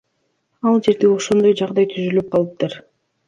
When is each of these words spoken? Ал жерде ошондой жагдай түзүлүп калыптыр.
Ал 0.69 0.79
жерде 0.87 1.11
ошондой 1.17 1.53
жагдай 1.61 1.87
түзүлүп 1.93 2.33
калыптыр. 2.37 2.79